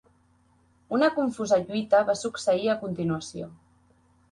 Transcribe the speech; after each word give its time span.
Una 0.97 1.09
confusa 1.17 1.59
lluita 1.67 2.01
va 2.09 2.17
succeir 2.23 2.73
a 2.75 2.79
continuació. 2.87 3.53